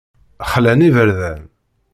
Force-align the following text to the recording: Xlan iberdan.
Xlan 0.51 0.81
iberdan. 0.87 1.41